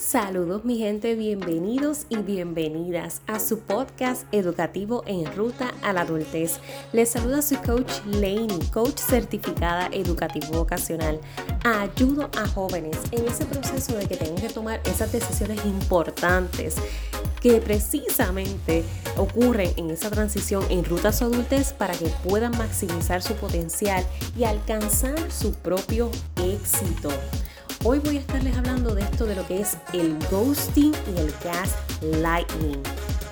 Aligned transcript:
Saludos 0.00 0.64
mi 0.64 0.78
gente, 0.78 1.14
bienvenidos 1.14 2.06
y 2.08 2.16
bienvenidas 2.16 3.20
a 3.26 3.38
su 3.38 3.58
podcast 3.60 4.24
educativo 4.32 5.04
en 5.06 5.30
ruta 5.36 5.74
a 5.82 5.92
la 5.92 6.00
adultez. 6.00 6.58
Les 6.94 7.10
saluda 7.10 7.42
su 7.42 7.56
coach 7.60 7.92
Laney, 8.06 8.48
coach 8.72 8.98
certificada 8.98 9.90
educativo 9.92 10.52
vocacional. 10.52 11.20
Ayudo 11.64 12.30
a 12.38 12.48
jóvenes 12.48 12.96
en 13.12 13.28
ese 13.28 13.44
proceso 13.44 13.94
de 13.94 14.06
que 14.06 14.16
tengan 14.16 14.40
que 14.40 14.48
tomar 14.48 14.80
esas 14.86 15.12
decisiones 15.12 15.62
importantes 15.66 16.76
que 17.42 17.60
precisamente 17.60 18.84
ocurren 19.18 19.70
en 19.76 19.90
esa 19.90 20.10
transición 20.10 20.64
en 20.70 20.82
ruta 20.82 21.10
a 21.10 21.12
su 21.12 21.24
adultez 21.24 21.74
para 21.74 21.92
que 21.92 22.06
puedan 22.26 22.56
maximizar 22.56 23.20
su 23.20 23.34
potencial 23.34 24.02
y 24.34 24.44
alcanzar 24.44 25.30
su 25.30 25.52
propio 25.52 26.10
éxito. 26.36 27.10
Hoy 27.82 27.98
voy 27.98 28.18
a 28.18 28.20
estarles 28.20 28.54
hablando 28.58 28.94
de 28.94 29.00
esto 29.00 29.24
de 29.24 29.34
lo 29.34 29.46
que 29.46 29.62
es 29.62 29.78
el 29.94 30.18
ghosting 30.30 30.92
y 31.16 31.18
el 31.18 31.32
gaslighting. 31.42 32.82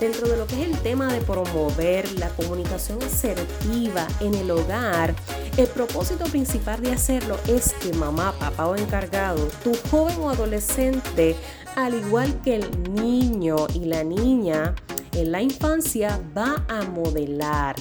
Dentro 0.01 0.27
de 0.27 0.39
lo 0.39 0.47
que 0.47 0.63
es 0.63 0.71
el 0.71 0.79
tema 0.79 1.13
de 1.13 1.21
promover 1.21 2.11
la 2.13 2.31
comunicación 2.31 3.03
asertiva 3.03 4.07
en 4.21 4.35
el 4.35 4.51
hogar, 4.51 5.15
el 5.59 5.67
propósito 5.67 6.25
principal 6.25 6.81
de 6.81 6.93
hacerlo 6.93 7.37
es 7.47 7.75
que 7.75 7.93
mamá, 7.93 8.33
papá 8.39 8.69
o 8.69 8.77
encargado, 8.77 9.49
tu 9.63 9.75
joven 9.91 10.17
o 10.21 10.31
adolescente, 10.31 11.37
al 11.77 11.93
igual 11.93 12.41
que 12.41 12.57
el 12.57 12.95
niño 12.95 13.67
y 13.75 13.81
la 13.81 14.03
niña, 14.03 14.75
en 15.13 15.31
la 15.31 15.43
infancia 15.43 16.19
va 16.35 16.65
a 16.69 16.85
modelar, 16.85 17.77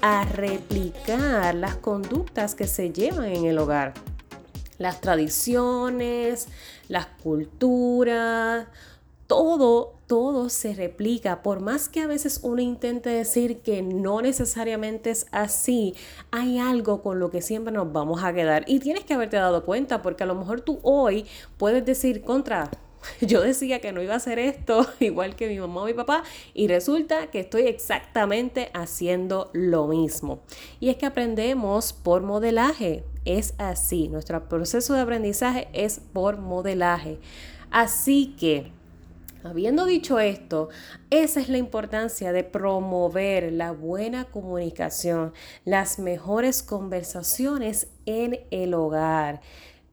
a 0.00 0.24
replicar 0.24 1.56
las 1.56 1.74
conductas 1.76 2.54
que 2.54 2.68
se 2.68 2.92
llevan 2.92 3.26
en 3.26 3.46
el 3.46 3.58
hogar 3.58 4.11
las 4.82 5.00
tradiciones, 5.00 6.48
las 6.88 7.06
culturas, 7.06 8.66
todo, 9.26 9.94
todo 10.06 10.50
se 10.50 10.74
replica. 10.74 11.42
Por 11.42 11.60
más 11.60 11.88
que 11.88 12.00
a 12.00 12.06
veces 12.06 12.40
uno 12.42 12.60
intente 12.60 13.08
decir 13.08 13.60
que 13.62 13.80
no 13.80 14.20
necesariamente 14.20 15.10
es 15.10 15.26
así, 15.30 15.94
hay 16.30 16.58
algo 16.58 17.02
con 17.02 17.18
lo 17.18 17.30
que 17.30 17.40
siempre 17.40 17.72
nos 17.72 17.92
vamos 17.92 18.22
a 18.22 18.34
quedar. 18.34 18.64
Y 18.66 18.80
tienes 18.80 19.04
que 19.04 19.14
haberte 19.14 19.36
dado 19.36 19.64
cuenta, 19.64 20.02
porque 20.02 20.24
a 20.24 20.26
lo 20.26 20.34
mejor 20.34 20.60
tú 20.60 20.80
hoy 20.82 21.24
puedes 21.56 21.84
decir 21.86 22.22
contra. 22.22 22.68
Yo 23.20 23.40
decía 23.40 23.80
que 23.80 23.92
no 23.92 24.02
iba 24.02 24.14
a 24.14 24.18
hacer 24.18 24.38
esto 24.38 24.86
igual 25.00 25.34
que 25.36 25.48
mi 25.48 25.58
mamá 25.58 25.82
o 25.82 25.86
mi 25.86 25.94
papá 25.94 26.24
y 26.54 26.68
resulta 26.68 27.28
que 27.28 27.40
estoy 27.40 27.62
exactamente 27.62 28.70
haciendo 28.74 29.50
lo 29.52 29.86
mismo. 29.86 30.40
Y 30.80 30.90
es 30.90 30.96
que 30.96 31.06
aprendemos 31.06 31.92
por 31.92 32.22
modelaje 32.22 33.04
es 33.24 33.54
así. 33.58 34.08
Nuestro 34.08 34.48
proceso 34.48 34.94
de 34.94 35.00
aprendizaje 35.00 35.68
es 35.72 36.00
por 36.12 36.38
modelaje. 36.38 37.18
Así 37.70 38.34
que, 38.38 38.70
habiendo 39.44 39.84
dicho 39.86 40.20
esto, 40.20 40.68
esa 41.10 41.40
es 41.40 41.48
la 41.48 41.58
importancia 41.58 42.32
de 42.32 42.44
promover 42.44 43.52
la 43.52 43.72
buena 43.72 44.26
comunicación, 44.26 45.32
las 45.64 45.98
mejores 45.98 46.62
conversaciones 46.62 47.88
en 48.06 48.40
el 48.50 48.74
hogar. 48.74 49.40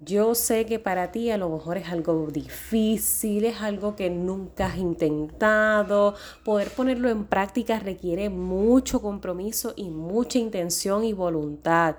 Yo 0.01 0.33
sé 0.33 0.65
que 0.65 0.79
para 0.79 1.11
ti 1.11 1.29
a 1.29 1.37
lo 1.37 1.49
mejor 1.49 1.75
es 1.75 1.89
algo 1.89 2.27
difícil, 2.27 3.43
es 3.43 3.61
algo 3.61 3.97
que 3.97 4.09
nunca 4.09 4.67
has 4.67 4.77
intentado. 4.77 6.15
Poder 6.45 6.69
ponerlo 6.69 7.09
en 7.09 7.25
práctica 7.25 7.79
requiere 7.79 8.29
mucho 8.29 9.01
compromiso 9.01 9.73
y 9.75 9.89
mucha 9.89 10.39
intención 10.39 11.03
y 11.03 11.11
voluntad 11.11 11.97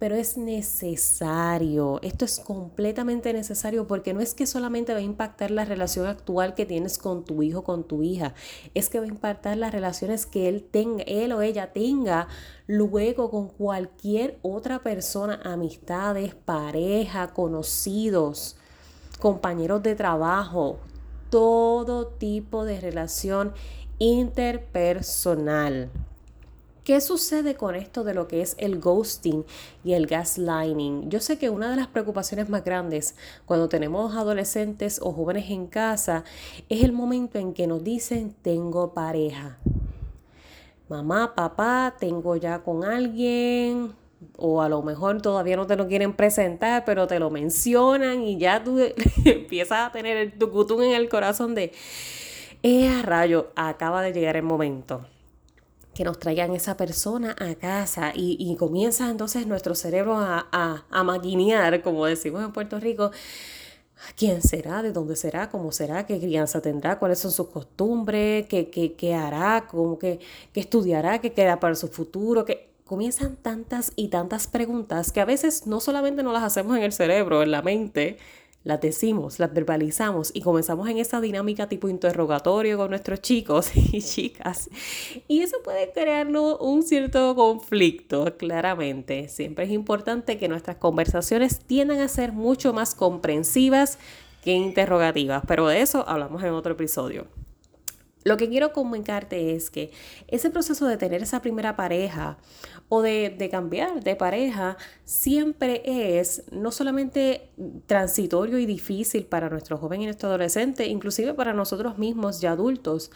pero 0.00 0.16
es 0.16 0.38
necesario. 0.38 2.00
Esto 2.02 2.24
es 2.24 2.40
completamente 2.40 3.34
necesario 3.34 3.86
porque 3.86 4.14
no 4.14 4.20
es 4.20 4.32
que 4.32 4.46
solamente 4.46 4.94
va 4.94 4.98
a 4.98 5.02
impactar 5.02 5.50
la 5.50 5.66
relación 5.66 6.06
actual 6.06 6.54
que 6.54 6.64
tienes 6.64 6.96
con 6.96 7.22
tu 7.22 7.42
hijo, 7.42 7.64
con 7.64 7.84
tu 7.84 8.02
hija, 8.02 8.32
es 8.72 8.88
que 8.88 8.98
va 8.98 9.04
a 9.04 9.08
impactar 9.08 9.58
las 9.58 9.72
relaciones 9.72 10.24
que 10.24 10.48
él 10.48 10.66
tenga, 10.68 11.04
él 11.04 11.32
o 11.32 11.42
ella 11.42 11.74
tenga 11.74 12.28
luego 12.66 13.30
con 13.30 13.48
cualquier 13.48 14.38
otra 14.40 14.78
persona, 14.78 15.38
amistades, 15.44 16.34
pareja, 16.34 17.34
conocidos, 17.34 18.56
compañeros 19.18 19.82
de 19.82 19.96
trabajo, 19.96 20.78
todo 21.28 22.06
tipo 22.06 22.64
de 22.64 22.80
relación 22.80 23.52
interpersonal. 23.98 25.90
¿Qué 26.84 26.98
sucede 27.02 27.56
con 27.56 27.74
esto 27.74 28.04
de 28.04 28.14
lo 28.14 28.26
que 28.26 28.40
es 28.40 28.56
el 28.58 28.80
ghosting 28.80 29.44
y 29.84 29.92
el 29.92 30.06
gaslighting? 30.06 31.10
Yo 31.10 31.20
sé 31.20 31.38
que 31.38 31.50
una 31.50 31.68
de 31.70 31.76
las 31.76 31.88
preocupaciones 31.88 32.48
más 32.48 32.64
grandes 32.64 33.16
cuando 33.44 33.68
tenemos 33.68 34.16
adolescentes 34.16 34.98
o 35.02 35.12
jóvenes 35.12 35.50
en 35.50 35.66
casa 35.66 36.24
es 36.70 36.82
el 36.82 36.92
momento 36.92 37.38
en 37.38 37.52
que 37.52 37.66
nos 37.66 37.84
dicen 37.84 38.34
tengo 38.40 38.94
pareja. 38.94 39.58
Mamá, 40.88 41.34
papá, 41.34 41.94
tengo 42.00 42.36
ya 42.36 42.60
con 42.60 42.82
alguien, 42.82 43.92
o 44.38 44.62
a 44.62 44.68
lo 44.70 44.82
mejor 44.82 45.20
todavía 45.20 45.56
no 45.56 45.66
te 45.66 45.76
lo 45.76 45.86
quieren 45.86 46.14
presentar, 46.14 46.84
pero 46.86 47.06
te 47.06 47.18
lo 47.18 47.28
mencionan 47.28 48.22
y 48.22 48.38
ya 48.38 48.64
tú 48.64 48.78
empiezas 49.26 49.88
a 49.88 49.92
tener 49.92 50.16
el 50.16 50.32
tucutún 50.38 50.82
en 50.82 50.92
el 50.92 51.10
corazón 51.10 51.54
de, 51.54 51.72
eh, 52.62 53.02
rayo, 53.02 53.52
acaba 53.54 54.00
de 54.00 54.12
llegar 54.14 54.36
el 54.36 54.44
momento 54.44 55.04
que 55.94 56.04
nos 56.04 56.18
traigan 56.18 56.54
esa 56.54 56.76
persona 56.76 57.34
a 57.38 57.54
casa. 57.54 58.12
Y, 58.14 58.54
comienza 58.56 59.10
entonces 59.10 59.46
nuestro 59.46 59.74
cerebro 59.74 60.16
a, 60.18 60.46
a, 60.90 61.04
maquinear, 61.04 61.82
como 61.82 62.06
decimos 62.06 62.42
en 62.44 62.52
Puerto 62.52 62.78
Rico, 62.78 63.10
quién 64.16 64.42
será, 64.42 64.82
de 64.82 64.92
dónde 64.92 65.16
será, 65.16 65.50
cómo 65.50 65.72
será, 65.72 66.06
qué 66.06 66.18
crianza 66.18 66.60
tendrá, 66.60 66.98
cuáles 66.98 67.18
son 67.18 67.32
sus 67.32 67.48
costumbres, 67.48 68.46
qué, 68.46 68.70
qué, 68.70 68.94
qué 68.94 69.14
hará, 69.14 69.66
cómo, 69.70 69.98
qué, 69.98 70.20
qué 70.52 70.60
estudiará, 70.60 71.20
qué 71.20 71.32
queda 71.32 71.60
para 71.60 71.74
su 71.74 71.88
futuro, 71.88 72.44
que 72.44 72.70
comienzan 72.84 73.36
tantas 73.36 73.92
y 73.94 74.08
tantas 74.08 74.48
preguntas 74.48 75.12
que 75.12 75.20
a 75.20 75.24
veces 75.24 75.66
no 75.66 75.80
solamente 75.80 76.22
no 76.22 76.32
las 76.32 76.42
hacemos 76.42 76.76
en 76.76 76.82
el 76.82 76.92
cerebro, 76.92 77.42
en 77.42 77.50
la 77.50 77.62
mente, 77.62 78.18
las 78.62 78.80
decimos, 78.80 79.38
las 79.38 79.52
verbalizamos 79.52 80.30
y 80.34 80.42
comenzamos 80.42 80.88
en 80.88 80.98
esa 80.98 81.20
dinámica 81.20 81.68
tipo 81.68 81.88
interrogatorio 81.88 82.76
con 82.76 82.90
nuestros 82.90 83.20
chicos 83.20 83.70
y 83.74 84.02
chicas. 84.02 84.68
Y 85.28 85.40
eso 85.40 85.56
puede 85.64 85.92
crearnos 85.92 86.58
un 86.60 86.82
cierto 86.82 87.34
conflicto, 87.34 88.36
claramente. 88.36 89.28
Siempre 89.28 89.64
es 89.64 89.70
importante 89.70 90.38
que 90.38 90.48
nuestras 90.48 90.76
conversaciones 90.76 91.60
tiendan 91.60 92.00
a 92.00 92.08
ser 92.08 92.32
mucho 92.32 92.72
más 92.72 92.94
comprensivas 92.94 93.98
que 94.42 94.52
interrogativas, 94.52 95.42
pero 95.46 95.66
de 95.66 95.80
eso 95.80 96.06
hablamos 96.08 96.42
en 96.42 96.50
otro 96.50 96.72
episodio. 96.72 97.26
Lo 98.22 98.36
que 98.36 98.50
quiero 98.50 98.74
comunicarte 98.74 99.54
es 99.54 99.70
que 99.70 99.92
ese 100.28 100.50
proceso 100.50 100.86
de 100.86 100.98
tener 100.98 101.22
esa 101.22 101.40
primera 101.40 101.76
pareja 101.76 102.36
o 102.90 103.02
de, 103.02 103.48
cambiar 103.50 104.02
de 104.02 104.16
pareja 104.16 104.76
siempre 105.04 105.80
es 105.84 106.42
no 106.50 106.72
solamente 106.72 107.48
transitorio 107.86 108.58
y 108.58 108.66
difícil 108.66 109.24
para 109.24 109.48
nuestro 109.48 109.78
joven 109.78 110.02
y 110.02 110.06
nuestro 110.06 110.28
adolescente, 110.28 110.86
inclusive 110.88 111.32
para 111.32 111.54
nosotros 111.54 111.98
mismos 111.98 112.40
ya 112.40 112.50
adultos, 112.50 113.12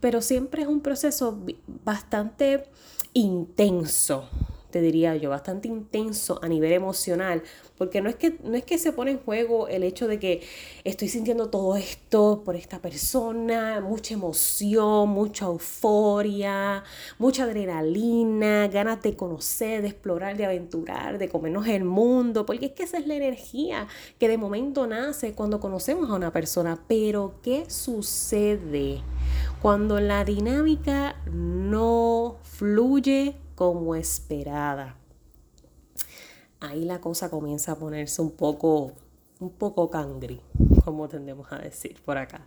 pero 0.00 0.22
siempre 0.22 0.62
es 0.62 0.68
un 0.68 0.80
proceso 0.80 1.36
bastante 1.84 2.64
intenso 3.12 4.28
te 4.70 4.80
diría 4.80 5.16
yo, 5.16 5.30
bastante 5.30 5.68
intenso 5.68 6.38
a 6.42 6.48
nivel 6.48 6.72
emocional, 6.72 7.42
porque 7.76 8.00
no 8.00 8.08
es 8.08 8.16
que 8.16 8.38
no 8.42 8.56
es 8.56 8.64
que 8.64 8.78
se 8.78 8.92
pone 8.92 9.12
en 9.12 9.18
juego 9.18 9.68
el 9.68 9.82
hecho 9.82 10.08
de 10.08 10.18
que 10.18 10.42
estoy 10.84 11.08
sintiendo 11.08 11.48
todo 11.48 11.76
esto 11.76 12.42
por 12.44 12.56
esta 12.56 12.80
persona, 12.80 13.80
mucha 13.80 14.14
emoción, 14.14 15.08
mucha 15.08 15.46
euforia, 15.46 16.84
mucha 17.18 17.44
adrenalina, 17.44 18.68
ganas 18.68 19.02
de 19.02 19.16
conocer, 19.16 19.82
de 19.82 19.88
explorar, 19.88 20.36
de 20.36 20.44
aventurar, 20.44 21.18
de 21.18 21.28
comernos 21.28 21.66
el 21.68 21.84
mundo, 21.84 22.44
porque 22.44 22.66
es 22.66 22.72
que 22.72 22.82
esa 22.82 22.98
es 22.98 23.06
la 23.06 23.14
energía 23.14 23.86
que 24.18 24.28
de 24.28 24.38
momento 24.38 24.86
nace 24.86 25.32
cuando 25.32 25.60
conocemos 25.60 26.10
a 26.10 26.14
una 26.14 26.32
persona, 26.32 26.78
pero 26.86 27.34
¿qué 27.42 27.68
sucede 27.70 29.02
cuando 29.62 30.00
la 30.00 30.24
dinámica 30.24 31.16
no 31.32 32.36
fluye 32.42 33.36
como 33.58 33.96
esperada. 33.96 34.94
Ahí 36.60 36.84
la 36.84 37.00
cosa 37.00 37.28
comienza 37.28 37.72
a 37.72 37.74
ponerse 37.74 38.22
un 38.22 38.30
poco, 38.30 38.92
un 39.40 39.50
poco 39.50 39.90
cangri, 39.90 40.40
como 40.84 41.08
tendemos 41.08 41.50
a 41.50 41.58
decir 41.58 42.00
por 42.04 42.18
acá. 42.18 42.46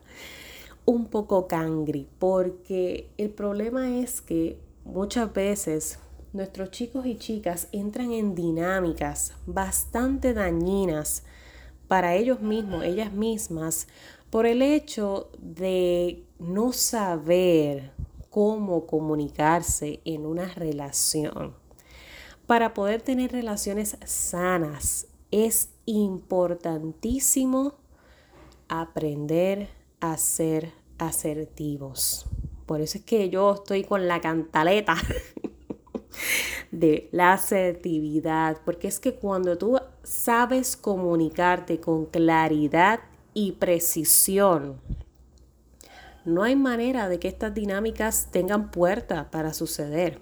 Un 0.86 1.08
poco 1.08 1.50
cangri, 1.50 2.08
porque 2.18 3.12
el 3.18 3.30
problema 3.30 3.98
es 3.98 4.22
que 4.22 4.58
muchas 4.86 5.34
veces 5.34 6.00
nuestros 6.32 6.72
chicos 6.72 7.06
y 7.06 7.18
chicas 7.18 7.68
entran 7.74 8.14
en 8.14 8.34
dinámicas 8.34 9.34
bastante 9.46 10.34
dañinas 10.34 11.24
para 11.90 12.16
ellos 12.16 12.40
mismos, 12.40 12.86
ellas 12.86 13.12
mismas, 13.12 13.90
por 14.30 14.46
el 14.46 14.62
hecho 14.62 15.30
de 15.42 16.24
no 16.40 16.72
saber 16.72 17.92
cómo 18.32 18.88
comunicarse 18.88 20.02
en 20.06 20.26
una 20.26 20.48
relación. 20.48 21.54
Para 22.48 22.74
poder 22.74 23.04
tener 23.04 23.32
relaciones 23.32 23.98
sanas 24.06 25.08
es 25.30 25.70
importantísimo 25.86 27.76
aprender 28.68 29.70
a 30.00 30.18
ser 30.18 30.72
asertivos. 30.98 32.26
Por 32.66 32.82
eso 32.82 32.98
es 32.98 33.04
que 33.04 33.30
yo 33.30 33.54
estoy 33.56 33.84
con 33.84 34.08
la 34.08 34.22
cantaleta 34.22 34.96
de 36.72 37.10
la 37.12 37.34
asertividad, 37.34 38.62
porque 38.64 38.88
es 38.88 39.00
que 39.00 39.16
cuando 39.16 39.58
tú 39.58 39.78
sabes 40.04 40.78
comunicarte 40.78 41.80
con 41.80 42.06
claridad 42.06 43.02
y 43.34 43.54
precisión, 43.54 44.80
no 46.26 46.44
hay 46.44 46.56
manera 46.56 47.10
de 47.10 47.20
que 47.20 47.28
estas 47.28 47.54
dinámicas 47.54 48.30
tengan 48.32 48.72
puerta 48.72 49.30
para 49.32 49.54
suceder. 49.54 50.22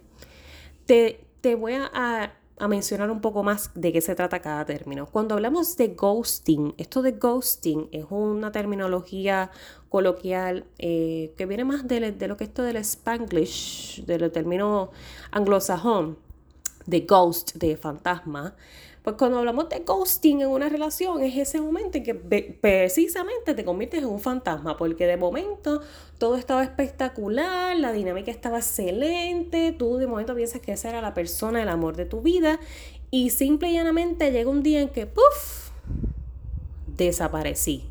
Te, 0.86 1.26
te 1.42 1.56
voy 1.56 1.74
a, 1.74 2.34
a 2.60 2.68
mencionar 2.68 3.10
un 3.10 3.22
poco 3.22 3.42
más 3.42 3.72
de 3.74 3.94
qué 3.94 4.02
se 4.02 4.16
trata 4.16 4.42
cada 4.42 4.66
término. 4.66 5.08
Cuando 5.08 5.36
hablamos 5.36 5.78
de 5.78 5.90
ghosting, 5.90 6.76
esto 6.78 7.02
de 7.02 7.14
ghosting 7.14 7.88
es 7.92 8.06
una 8.10 8.52
terminología 8.52 9.50
coloquial 9.88 10.66
eh, 10.78 11.34
que 11.38 11.46
viene 11.46 11.64
más 11.64 11.88
de, 11.88 12.28
lo 12.28 12.38
que 12.38 12.44
esto 12.44 12.62
del 12.64 12.76
spanglish, 12.78 14.04
del 14.06 14.30
término 14.32 14.92
anglosajón, 15.32 16.18
de 16.86 17.02
ghost, 17.02 17.56
de 17.56 17.78
fantasma. 17.78 18.56
Pues 19.04 19.16
cuando 19.16 19.40
hablamos 19.40 19.70
de 19.70 19.80
ghosting 19.80 20.42
en 20.42 20.50
una 20.50 20.68
relación 20.68 21.24
es 21.24 21.38
ese 21.38 21.62
momento 21.62 21.98
en 21.98 22.04
que 22.04 22.14
precisamente 22.14 23.54
te 23.54 23.64
conviertes 23.64 24.02
en 24.02 24.10
un 24.10 24.20
fantasma, 24.20 24.76
porque 24.76 25.08
de 25.08 25.16
momento 25.16 25.82
todo 26.18 26.36
estaba 26.36 26.64
espectacular, 26.64 27.78
la 27.78 27.94
dinámica 27.94 28.30
estaba 28.30 28.58
excelente, 28.58 29.72
tú 29.72 29.98
de 29.98 30.08
momento 30.08 30.36
piensas 30.36 30.62
que 30.62 30.74
esa 30.74 30.90
era 30.90 31.02
la 31.02 31.14
persona, 31.14 31.64
el 31.64 31.70
amor 31.70 31.96
de 31.96 32.06
tu 32.06 32.22
vida, 32.22 32.60
y 33.10 33.30
simple 33.30 33.70
y 33.70 33.74
llanamente 33.74 34.32
llega 34.32 34.50
un 34.50 34.64
día 34.64 34.82
en 34.82 34.90
que, 34.90 35.08
¡puf!, 35.08 35.72
desaparecí. 36.86 37.89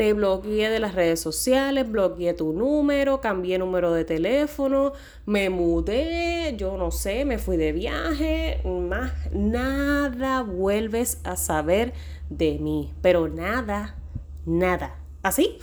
Te 0.00 0.14
bloqueé 0.14 0.70
de 0.70 0.80
las 0.80 0.94
redes 0.94 1.20
sociales, 1.20 1.86
bloqueé 1.86 2.32
tu 2.32 2.54
número, 2.54 3.20
cambié 3.20 3.58
número 3.58 3.92
de 3.92 4.06
teléfono, 4.06 4.94
me 5.26 5.50
mudé, 5.50 6.54
yo 6.56 6.78
no 6.78 6.90
sé, 6.90 7.26
me 7.26 7.36
fui 7.36 7.58
de 7.58 7.72
viaje, 7.72 8.62
más 8.64 9.12
nada 9.30 10.40
vuelves 10.40 11.20
a 11.22 11.36
saber 11.36 11.92
de 12.30 12.58
mí, 12.58 12.94
pero 13.02 13.28
nada, 13.28 13.98
nada. 14.46 14.96
Así, 15.22 15.58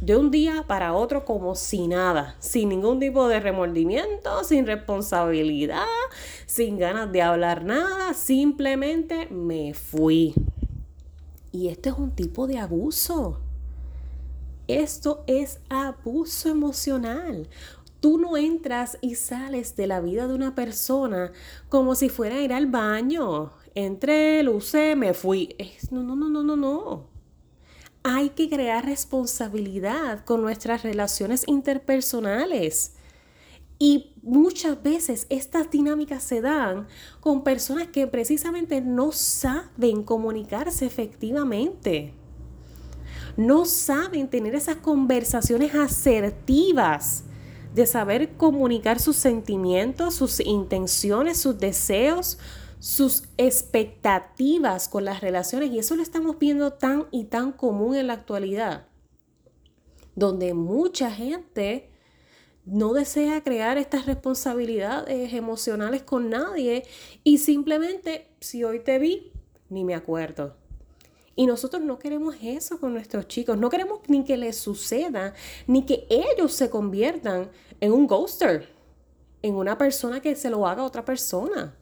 de 0.00 0.16
un 0.16 0.30
día 0.30 0.62
para 0.68 0.94
otro 0.94 1.24
como 1.24 1.56
si 1.56 1.88
nada, 1.88 2.36
sin 2.38 2.68
ningún 2.68 3.00
tipo 3.00 3.26
de 3.26 3.40
remordimiento, 3.40 4.44
sin 4.44 4.64
responsabilidad, 4.64 5.82
sin 6.46 6.78
ganas 6.78 7.10
de 7.10 7.20
hablar 7.20 7.64
nada, 7.64 8.14
simplemente 8.14 9.26
me 9.26 9.74
fui. 9.74 10.34
Y 11.50 11.66
este 11.66 11.88
es 11.88 11.96
un 11.96 12.12
tipo 12.12 12.46
de 12.46 12.58
abuso. 12.58 13.40
Esto 14.68 15.22
es 15.26 15.60
abuso 15.68 16.48
emocional. 16.48 17.48
Tú 18.00 18.18
no 18.18 18.36
entras 18.36 18.98
y 19.00 19.14
sales 19.14 19.76
de 19.76 19.86
la 19.86 20.00
vida 20.00 20.26
de 20.26 20.34
una 20.34 20.54
persona 20.54 21.32
como 21.68 21.94
si 21.94 22.08
fuera 22.08 22.36
a 22.36 22.40
ir 22.42 22.52
al 22.52 22.66
baño. 22.66 23.52
Entré, 23.74 24.42
lucé, 24.42 24.96
me 24.96 25.14
fui. 25.14 25.56
no, 25.90 26.02
no, 26.02 26.16
no, 26.16 26.28
no, 26.28 26.42
no, 26.42 26.56
no. 26.56 27.06
Hay 28.02 28.30
que 28.30 28.48
crear 28.48 28.84
responsabilidad 28.84 30.24
con 30.24 30.42
nuestras 30.42 30.82
relaciones 30.82 31.44
interpersonales. 31.46 32.94
Y 33.78 34.14
muchas 34.22 34.82
veces 34.82 35.26
estas 35.28 35.70
dinámicas 35.70 36.22
se 36.22 36.40
dan 36.40 36.88
con 37.20 37.44
personas 37.44 37.88
que 37.88 38.06
precisamente 38.06 38.80
no 38.80 39.12
saben 39.12 40.02
comunicarse 40.02 40.86
efectivamente 40.86 42.14
no 43.36 43.64
saben 43.64 44.28
tener 44.28 44.54
esas 44.54 44.76
conversaciones 44.76 45.74
asertivas 45.74 47.24
de 47.74 47.86
saber 47.86 48.36
comunicar 48.36 48.98
sus 48.98 49.16
sentimientos, 49.16 50.14
sus 50.14 50.40
intenciones, 50.40 51.38
sus 51.38 51.58
deseos, 51.58 52.38
sus 52.78 53.24
expectativas 53.36 54.88
con 54.88 55.04
las 55.04 55.20
relaciones. 55.20 55.70
Y 55.70 55.78
eso 55.78 55.96
lo 55.96 56.02
estamos 56.02 56.38
viendo 56.38 56.72
tan 56.72 57.06
y 57.10 57.24
tan 57.24 57.52
común 57.52 57.94
en 57.94 58.06
la 58.06 58.14
actualidad, 58.14 58.86
donde 60.14 60.54
mucha 60.54 61.10
gente 61.10 61.90
no 62.64 62.94
desea 62.94 63.42
crear 63.42 63.76
estas 63.76 64.06
responsabilidades 64.06 65.32
emocionales 65.34 66.02
con 66.02 66.30
nadie 66.30 66.84
y 67.22 67.38
simplemente, 67.38 68.28
si 68.40 68.64
hoy 68.64 68.80
te 68.80 68.98
vi, 68.98 69.32
ni 69.68 69.84
me 69.84 69.94
acuerdo. 69.94 70.56
Y 71.38 71.46
nosotros 71.46 71.82
no 71.82 71.98
queremos 71.98 72.34
eso 72.42 72.80
con 72.80 72.94
nuestros 72.94 73.28
chicos. 73.28 73.58
No 73.58 73.68
queremos 73.68 74.00
ni 74.08 74.24
que 74.24 74.38
les 74.38 74.56
suceda, 74.56 75.34
ni 75.66 75.84
que 75.84 76.06
ellos 76.08 76.54
se 76.54 76.70
conviertan 76.70 77.50
en 77.80 77.92
un 77.92 78.06
ghoster, 78.06 78.66
en 79.42 79.54
una 79.54 79.76
persona 79.76 80.20
que 80.20 80.34
se 80.34 80.48
lo 80.48 80.66
haga 80.66 80.82
a 80.82 80.86
otra 80.86 81.04
persona. 81.04 81.76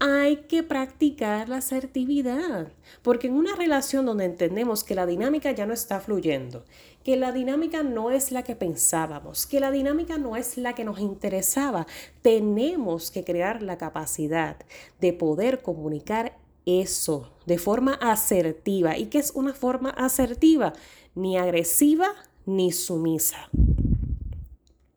Hay 0.00 0.36
que 0.48 0.62
practicar 0.62 1.48
la 1.48 1.58
asertividad, 1.58 2.68
porque 3.00 3.28
en 3.28 3.34
una 3.34 3.56
relación 3.56 4.04
donde 4.04 4.26
entendemos 4.26 4.84
que 4.84 4.94
la 4.94 5.06
dinámica 5.06 5.52
ya 5.52 5.64
no 5.64 5.72
está 5.72 5.98
fluyendo, 5.98 6.64
que 7.04 7.16
la 7.16 7.32
dinámica 7.32 7.82
no 7.82 8.10
es 8.10 8.30
la 8.30 8.42
que 8.42 8.54
pensábamos, 8.54 9.46
que 9.46 9.60
la 9.60 9.70
dinámica 9.70 10.18
no 10.18 10.36
es 10.36 10.58
la 10.58 10.74
que 10.74 10.84
nos 10.84 10.98
interesaba, 10.98 11.86
tenemos 12.20 13.10
que 13.10 13.24
crear 13.24 13.62
la 13.62 13.78
capacidad 13.78 14.56
de 15.00 15.14
poder 15.14 15.62
comunicar 15.62 16.36
eso 16.66 17.30
de 17.46 17.58
forma 17.58 17.94
asertiva. 17.94 18.96
¿Y 18.96 19.06
qué 19.06 19.18
es 19.18 19.32
una 19.34 19.54
forma 19.54 19.90
asertiva? 19.90 20.72
Ni 21.14 21.36
agresiva 21.36 22.08
ni 22.46 22.72
sumisa. 22.72 23.48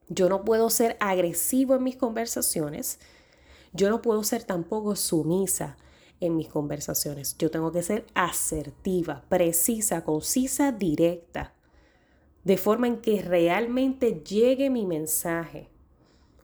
Yo 0.10 0.30
no 0.30 0.44
puedo 0.46 0.70
ser 0.70 0.98
agresivo 1.00 1.76
en 1.76 1.84
mis 1.84 1.98
conversaciones. 1.98 3.00
Yo 3.74 3.90
no 3.90 4.02
puedo 4.02 4.24
ser 4.24 4.44
tampoco 4.44 4.96
sumisa 4.96 5.78
en 6.20 6.36
mis 6.36 6.48
conversaciones. 6.48 7.38
Yo 7.38 7.52
tengo 7.52 7.72
que 7.72 7.84
ser 7.84 8.06
asertiva, 8.14 9.24
precisa, 9.30 10.04
concisa, 10.04 10.72
directa. 10.72 11.54
De 12.44 12.58
forma 12.58 12.88
en 12.88 13.02
que 13.02 13.22
realmente 13.22 14.24
llegue 14.24 14.70
mi 14.70 14.86
mensaje. 14.86 15.70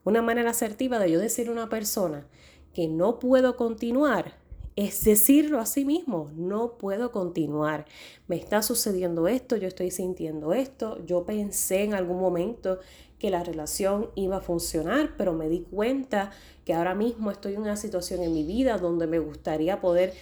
Una 0.03 0.21
manera 0.21 0.51
asertiva 0.51 0.99
de 0.99 1.11
yo 1.11 1.19
decir 1.19 1.47
a 1.47 1.51
una 1.51 1.69
persona 1.69 2.27
que 2.73 2.87
no 2.87 3.19
puedo 3.19 3.55
continuar 3.55 4.42
es 4.75 5.03
decirlo 5.03 5.59
a 5.59 5.65
sí 5.65 5.85
mismo, 5.85 6.31
no 6.35 6.77
puedo 6.77 7.11
continuar, 7.11 7.85
me 8.27 8.35
está 8.35 8.63
sucediendo 8.63 9.27
esto, 9.27 9.55
yo 9.55 9.67
estoy 9.67 9.91
sintiendo 9.91 10.53
esto, 10.53 11.03
yo 11.05 11.25
pensé 11.25 11.83
en 11.83 11.93
algún 11.93 12.19
momento 12.19 12.79
que 13.19 13.29
la 13.29 13.43
relación 13.43 14.09
iba 14.15 14.37
a 14.37 14.41
funcionar, 14.41 15.11
pero 15.15 15.33
me 15.33 15.47
di 15.47 15.61
cuenta 15.61 16.31
que 16.65 16.73
ahora 16.73 16.95
mismo 16.95 17.31
estoy 17.31 17.53
en 17.53 17.61
una 17.61 17.77
situación 17.77 18.21
en 18.23 18.33
mi 18.33 18.43
vida 18.43 18.77
donde 18.77 19.07
me 19.07 19.19
gustaría 19.19 19.79
poder 19.79 20.13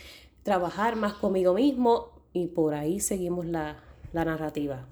trabajar 0.43 0.95
más 0.95 1.13
conmigo 1.13 1.53
mismo 1.53 2.11
y 2.33 2.47
por 2.47 2.73
ahí 2.73 2.99
seguimos 2.99 3.45
la, 3.45 3.77
narrativa. 4.13 4.85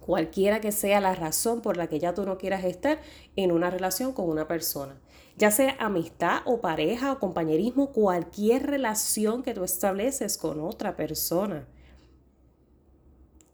Cualquiera 0.00 0.60
que 0.60 0.70
sea 0.70 1.00
la 1.00 1.14
razón 1.14 1.60
por 1.60 1.76
la 1.76 1.88
que 1.88 1.98
ya 1.98 2.14
tú 2.14 2.24
no 2.24 2.38
quieras 2.38 2.64
estar 2.64 3.00
en 3.34 3.50
una 3.50 3.68
relación 3.70 4.12
con 4.12 4.28
una 4.28 4.46
persona 4.46 4.94
ya 5.36 5.50
sea 5.50 5.76
amistad 5.80 6.42
o 6.44 6.60
pareja 6.60 7.12
o 7.12 7.18
compañerismo, 7.18 7.92
cualquier 7.92 8.66
relación 8.66 9.42
que 9.42 9.54
tú 9.54 9.64
estableces 9.64 10.38
con 10.38 10.60
otra 10.60 10.96
persona. 10.96 11.66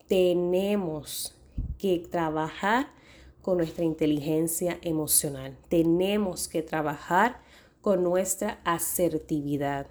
Tenemos 0.07 1.35
que 1.79 1.99
trabajar 1.99 2.89
con 3.43 3.57
nuestra 3.57 3.85
inteligencia 3.85 4.79
emocional. 4.83 5.57
Tenemos 5.69 6.49
que 6.49 6.63
trabajar 6.63 7.41
con 7.81 8.03
nuestra 8.03 8.61
asertividad. 8.65 9.87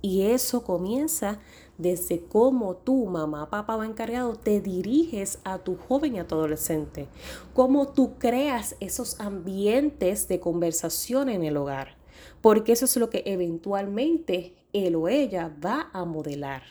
Y 0.00 0.22
eso 0.22 0.62
comienza 0.62 1.40
desde 1.78 2.22
cómo 2.24 2.76
tú, 2.76 3.06
mamá, 3.06 3.50
papá 3.50 3.76
o 3.76 3.84
encargado, 3.84 4.34
te 4.36 4.60
diriges 4.60 5.38
a 5.44 5.58
tu 5.58 5.76
joven 5.76 6.16
y 6.16 6.18
a 6.18 6.26
tu 6.26 6.34
adolescente. 6.34 7.08
Cómo 7.54 7.88
tú 7.88 8.18
creas 8.18 8.76
esos 8.80 9.20
ambientes 9.20 10.28
de 10.28 10.40
conversación 10.40 11.28
en 11.28 11.42
el 11.42 11.56
hogar. 11.56 11.96
Porque 12.40 12.72
eso 12.72 12.86
es 12.86 12.96
lo 12.96 13.10
que 13.10 13.22
eventualmente 13.26 14.56
él 14.72 14.94
o 14.96 15.08
ella 15.08 15.54
va 15.64 15.90
a 15.92 16.04
modelar 16.04 16.62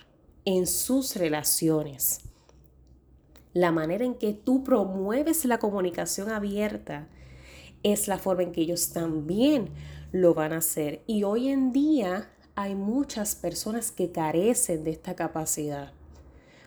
en 0.43 0.67
sus 0.67 1.15
relaciones. 1.15 2.21
La 3.53 3.71
manera 3.71 4.05
en 4.05 4.15
que 4.15 4.33
tú 4.33 4.63
promueves 4.63 5.45
la 5.45 5.59
comunicación 5.59 6.29
abierta 6.29 7.07
es 7.83 8.07
la 8.07 8.17
forma 8.17 8.43
en 8.43 8.51
que 8.51 8.61
ellos 8.61 8.89
también 8.89 9.69
lo 10.11 10.33
van 10.33 10.53
a 10.53 10.57
hacer. 10.57 11.03
Y 11.07 11.23
hoy 11.23 11.49
en 11.49 11.71
día 11.71 12.31
hay 12.55 12.75
muchas 12.75 13.35
personas 13.35 13.91
que 13.91 14.11
carecen 14.11 14.83
de 14.83 14.91
esta 14.91 15.15
capacidad. 15.15 15.91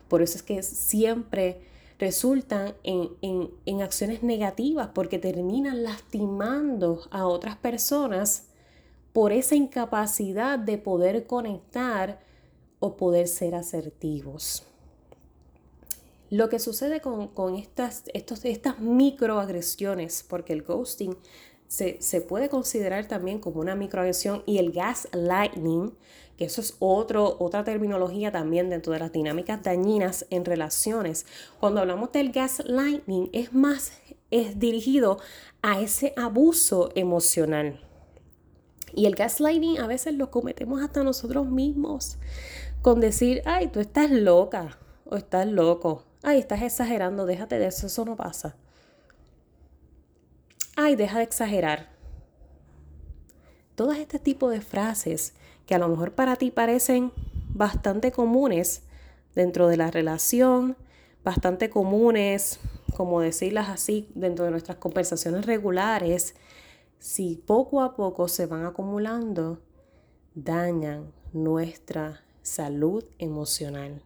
Por 0.09 0.23
eso 0.23 0.37
es 0.37 0.43
que 0.43 0.63
siempre 0.63 1.63
resultan 1.99 2.75
en, 2.85 3.83
acciones 3.83 4.23
negativas 4.23 4.91
porque 4.95 5.19
terminan 5.19 5.83
lastimando 5.83 7.03
a 7.11 7.27
otras 7.27 7.57
personas 7.57 8.47
por 9.13 9.33
esa 9.33 9.57
incapacidad 9.57 10.59
de 10.59 10.79
poder 10.79 11.27
conectar 11.27 12.21
o 12.79 12.97
poder 12.97 13.27
ser 13.27 13.55
asertivos. 13.55 14.65
Lo 16.31 16.51
que 16.51 16.59
sucede 16.59 17.01
con, 17.01 17.57
estas, 17.57 18.05
estos, 18.13 18.45
estas 18.45 18.79
microagresiones, 18.81 20.25
porque 20.29 20.53
el 20.53 20.63
ghosting 20.63 21.17
se, 21.69 22.01
se, 22.01 22.21
puede 22.21 22.49
considerar 22.49 23.07
también 23.07 23.39
como 23.39 23.61
una 23.61 23.77
microagresión 23.77 24.43
y 24.47 24.59
el 24.59 24.73
gaslighting, 24.73 25.95
que 26.37 26.47
eso 26.47 26.61
es 26.61 26.77
otro, 26.79 27.37
otra 27.39 27.63
terminología 27.63 28.33
también 28.33 28.71
dentro 28.71 28.93
de 28.93 28.99
las 28.99 29.13
dinámicas 29.13 29.63
dañinas 29.63 30.27
en 30.31 30.45
relaciones. 30.45 31.27
Cuando 31.61 31.81
hablamos 31.81 32.11
del 32.13 32.33
gaslighting 32.33 33.31
es 33.33 33.53
más 33.53 33.93
es 34.31 34.59
dirigido 34.59 35.19
a 35.63 35.81
ese 35.81 36.13
abuso 36.17 36.91
emocional. 36.95 37.81
Y 38.95 39.07
el 39.07 39.15
gaslighting 39.15 39.79
a 39.79 39.87
veces 39.87 40.15
lo 40.15 40.31
cometemos 40.31 40.83
hasta 40.83 41.05
nosotros 41.05 41.47
mismos 41.47 42.19
con 42.83 43.01
decir, 43.01 43.43
ay, 43.45 43.69
tú 43.69 43.81
estás 43.81 44.11
loca 44.11 44.79
o 45.05 45.17
estás 45.17 45.47
loco. 45.47 46.05
Ay, 46.23 46.39
estás 46.39 46.63
exagerando, 46.63 47.27
déjate 47.27 47.59
de 47.59 47.67
eso, 47.67 47.87
eso 47.87 48.05
no 48.05 48.17
pasa. 48.17 48.57
Ay, 50.89 50.97
deja 50.97 51.19
de 51.19 51.25
exagerar. 51.25 51.91
Todo 53.75 53.93
este 53.93 54.19
tipo 54.19 54.49
de 54.49 54.63
frases 54.63 55.35
que 55.67 55.75
a 55.75 55.79
lo 55.79 55.87
mejor 55.87 56.15
para 56.15 56.37
ti 56.37 56.51
parecen 56.51 57.13
bastante 57.51 58.11
comunes 58.11 58.85
dentro 59.35 59.69
de 59.69 59.77
la 59.77 59.91
relación, 59.91 60.79
bastante 61.23 61.69
comunes, 61.69 62.59
como 62.97 63.21
decirlas 63.21 63.69
así, 63.69 64.09
dentro 64.15 64.47
de 64.47 64.51
nuestras 64.51 64.79
conversaciones 64.79 65.45
regulares, 65.45 66.37
si 66.99 67.37
poco 67.37 67.83
a 67.83 67.95
poco 67.95 68.27
se 68.27 68.47
van 68.47 68.65
acumulando, 68.65 69.61
dañan 70.35 71.13
nuestra 71.35 72.25
salud 72.41 73.05
emocional. 73.19 74.03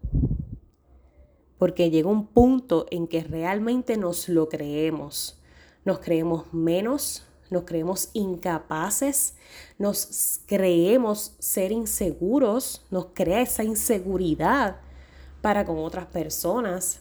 Porque 1.58 1.90
llega 1.90 2.10
un 2.10 2.26
punto 2.26 2.86
en 2.90 3.06
que 3.06 3.22
realmente 3.22 3.96
nos 3.96 4.28
lo 4.28 4.48
creemos. 4.48 5.38
Nos 5.84 5.98
creemos 5.98 6.52
menos, 6.52 7.24
nos 7.50 7.64
creemos 7.64 8.10
incapaces, 8.14 9.34
nos 9.78 10.40
creemos 10.46 11.34
ser 11.38 11.72
inseguros, 11.72 12.84
nos 12.90 13.06
crea 13.14 13.42
esa 13.42 13.64
inseguridad 13.64 14.80
para 15.42 15.64
con 15.66 15.78
otras 15.78 16.06
personas. 16.06 17.00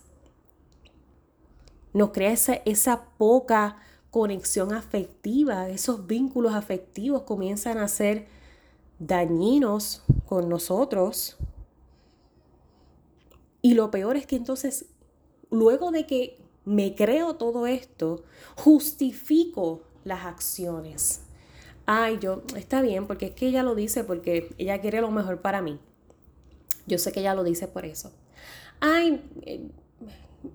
Nos 1.94 2.12
crea 2.12 2.32
esa, 2.32 2.56
esa 2.66 3.04
poca 3.18 3.78
conexión 4.10 4.74
afectiva, 4.74 5.70
esos 5.70 6.06
vínculos 6.06 6.54
afectivos 6.54 7.24
comienzan 7.24 7.78
a 7.78 7.88
ser 7.88 8.28
dañinos 9.00 10.04
con 10.26 10.50
nosotros. 10.50 11.38
Y 13.62 13.74
lo 13.74 13.90
peor 13.90 14.18
es 14.18 14.26
que 14.26 14.36
entonces, 14.36 14.86
luego 15.50 15.92
de 15.92 16.06
que 16.06 16.41
me 16.66 16.96
creo 16.96 17.36
todo 17.36 17.68
esto, 17.68 18.24
justifico 18.56 19.82
las 20.04 20.26
acciones. 20.26 21.22
Ay, 21.86 22.20
yo, 22.20 22.44
está 22.56 22.82
bien, 22.82 23.08
porque 23.08 23.28
es 23.28 23.32
que 23.32 23.48
ella 23.48 23.64
lo 23.64 23.76
dice 23.76 24.04
porque 24.04 24.54
ella 24.58 24.80
quiere 24.80 25.02
lo 25.02 25.12
mejor 25.12 25.42
para 25.42 25.62
mí. 25.62 25.80
Yo 26.86 26.98
sé 26.98 27.12
que 27.12 27.22
ella 27.22 27.34
lo 27.34 27.44
dice 27.44 27.68
por 27.68 27.86
eso. 27.86 28.12
Ay, 28.80 29.22
eh, 29.44 29.68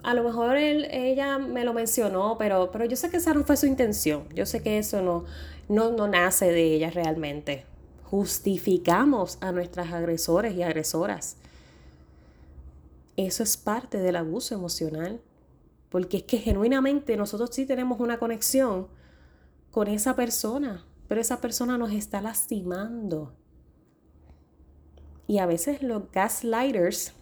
a 0.02 0.14
lo 0.14 0.24
mejor 0.24 0.56
ella 0.56 1.38
me 1.38 1.64
lo 1.64 1.72
mencionó, 1.72 2.36
pero, 2.38 2.70
pero 2.72 2.84
yo 2.84 2.96
sé 2.96 3.10
que 3.10 3.18
esa 3.18 3.34
no 3.34 3.44
fue 3.44 3.56
su 3.56 3.66
intención. 3.66 4.28
Yo 4.34 4.46
sé 4.46 4.62
que 4.62 4.78
eso 4.78 5.02
no, 5.02 5.24
no, 5.68 5.92
no 5.92 6.08
nace 6.08 6.46
de 6.46 6.74
ella 6.74 6.90
realmente. 6.90 7.64
Justificamos 8.04 9.38
a 9.40 9.52
nuestras 9.52 9.92
agresores 9.92 10.54
y 10.54 10.62
agresoras. 10.62 11.36
Eso 13.16 13.42
es 13.42 13.56
parte 13.56 13.98
del 13.98 14.16
abuso 14.16 14.54
emocional. 14.54 15.20
Porque 15.88 16.18
es 16.18 16.22
que 16.24 16.38
genuinamente 16.38 17.16
nosotros 17.16 17.50
sí 17.52 17.66
tenemos 17.66 18.00
una 18.00 18.18
conexión 18.18 18.88
con 19.70 19.88
esa 19.88 20.16
persona, 20.16 20.84
pero 21.08 21.20
esa 21.20 21.40
persona 21.40 21.78
nos 21.78 21.92
está 21.92 22.20
lastimando. 22.20 23.34
Y 25.26 25.38
a 25.38 25.46
veces 25.46 25.82
los 25.82 26.10
gaslighters 26.10 27.12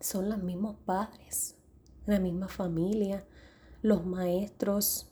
son 0.00 0.28
los 0.28 0.42
mismos 0.42 0.76
padres, 0.84 1.56
la 2.06 2.18
misma 2.18 2.48
familia, 2.48 3.24
los 3.82 4.04
maestros, 4.04 5.10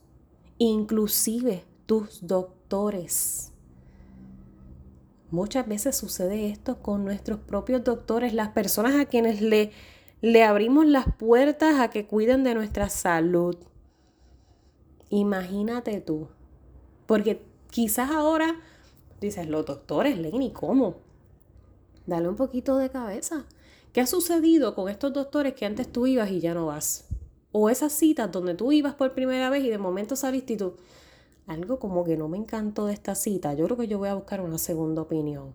inclusive 0.58 1.64
tus 1.86 2.26
doctores. 2.26 3.52
Muchas 5.30 5.66
veces 5.66 5.96
sucede 5.96 6.50
esto 6.50 6.82
con 6.82 7.04
nuestros 7.04 7.40
propios 7.40 7.82
doctores, 7.84 8.34
las 8.34 8.50
personas 8.50 9.00
a 9.00 9.06
quienes 9.06 9.40
le, 9.40 9.72
le 10.22 10.44
abrimos 10.44 10.86
las 10.86 11.12
puertas 11.16 11.80
a 11.80 11.90
que 11.90 12.06
cuiden 12.06 12.44
de 12.44 12.54
nuestra 12.54 12.88
salud. 12.88 13.56
Imagínate 15.10 16.00
tú, 16.00 16.28
porque 17.06 17.42
quizás 17.70 18.10
ahora 18.10 18.54
dices, 19.20 19.48
los 19.48 19.66
doctores, 19.66 20.16
Lenny, 20.16 20.52
¿cómo? 20.52 20.96
Dale 22.06 22.28
un 22.28 22.36
poquito 22.36 22.78
de 22.78 22.88
cabeza. 22.88 23.46
¿Qué 23.92 24.00
ha 24.00 24.06
sucedido 24.06 24.74
con 24.76 24.88
estos 24.88 25.12
doctores 25.12 25.54
que 25.54 25.66
antes 25.66 25.90
tú 25.90 26.06
ibas 26.06 26.30
y 26.30 26.40
ya 26.40 26.54
no 26.54 26.66
vas? 26.66 27.08
O 27.50 27.68
esas 27.68 27.92
citas 27.92 28.30
donde 28.30 28.54
tú 28.54 28.70
ibas 28.70 28.94
por 28.94 29.14
primera 29.14 29.50
vez 29.50 29.64
y 29.64 29.70
de 29.70 29.78
momento 29.78 30.14
saliste 30.14 30.54
y 30.54 30.56
tú, 30.56 30.76
algo 31.48 31.80
como 31.80 32.04
que 32.04 32.16
no 32.16 32.28
me 32.28 32.38
encantó 32.38 32.86
de 32.86 32.94
esta 32.94 33.16
cita, 33.16 33.54
yo 33.54 33.64
creo 33.64 33.76
que 33.76 33.88
yo 33.88 33.98
voy 33.98 34.08
a 34.08 34.14
buscar 34.14 34.40
una 34.40 34.58
segunda 34.58 35.02
opinión. 35.02 35.52